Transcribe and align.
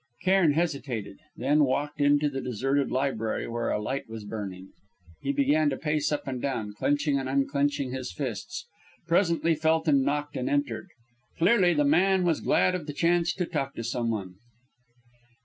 Cairn 0.23 0.53
hesitated, 0.53 1.19
then 1.37 1.63
walked 1.63 2.01
into 2.01 2.27
the 2.27 2.41
deserted 2.41 2.89
library, 2.89 3.47
where 3.47 3.69
a 3.69 3.79
light 3.79 4.09
was 4.09 4.25
burning. 4.25 4.69
He 5.21 5.31
began 5.31 5.69
to 5.69 5.77
pace 5.77 6.11
up 6.11 6.27
and 6.27 6.41
down, 6.41 6.73
clenching 6.73 7.19
and 7.19 7.29
unclenching 7.29 7.91
his 7.91 8.11
fists. 8.11 8.65
Presently 9.07 9.53
Felton 9.53 10.03
knocked 10.03 10.35
and 10.35 10.49
entered. 10.49 10.87
Clearly 11.37 11.75
the 11.75 11.85
man 11.85 12.23
was 12.23 12.41
glad 12.41 12.73
of 12.73 12.87
the 12.87 12.93
chance 12.93 13.31
to 13.35 13.45
talk 13.45 13.75
to 13.75 13.83
someone. 13.83 14.37